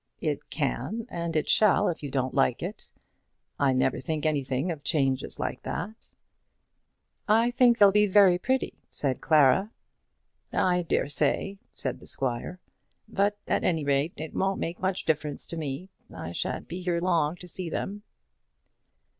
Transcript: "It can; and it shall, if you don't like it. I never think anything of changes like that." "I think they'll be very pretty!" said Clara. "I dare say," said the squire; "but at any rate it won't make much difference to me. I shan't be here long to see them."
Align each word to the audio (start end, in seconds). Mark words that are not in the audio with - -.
"It 0.19 0.49
can; 0.49 1.05
and 1.11 1.35
it 1.35 1.47
shall, 1.47 1.87
if 1.87 2.01
you 2.01 2.09
don't 2.09 2.33
like 2.33 2.63
it. 2.63 2.89
I 3.59 3.71
never 3.71 3.99
think 3.99 4.25
anything 4.25 4.71
of 4.71 4.83
changes 4.83 5.39
like 5.39 5.61
that." 5.61 6.09
"I 7.27 7.51
think 7.51 7.77
they'll 7.77 7.91
be 7.91 8.07
very 8.07 8.39
pretty!" 8.39 8.73
said 8.89 9.21
Clara. 9.21 9.69
"I 10.51 10.81
dare 10.81 11.07
say," 11.07 11.59
said 11.75 11.99
the 11.99 12.07
squire; 12.07 12.59
"but 13.07 13.37
at 13.47 13.63
any 13.63 13.85
rate 13.85 14.13
it 14.19 14.33
won't 14.33 14.59
make 14.59 14.79
much 14.79 15.05
difference 15.05 15.45
to 15.45 15.55
me. 15.55 15.91
I 16.11 16.31
shan't 16.31 16.67
be 16.67 16.81
here 16.81 16.99
long 16.99 17.35
to 17.35 17.47
see 17.47 17.69
them." 17.69 18.01